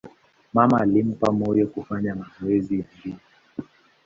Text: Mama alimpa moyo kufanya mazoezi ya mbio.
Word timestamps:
Mama 0.53 0.77
alimpa 0.81 1.31
moyo 1.31 1.67
kufanya 1.67 2.15
mazoezi 2.15 2.79
ya 2.79 2.85
mbio. 2.99 3.15